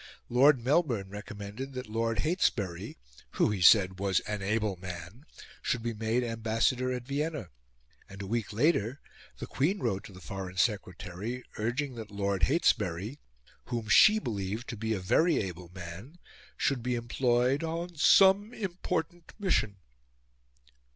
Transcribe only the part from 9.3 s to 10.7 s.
the Queen wrote to the Foreign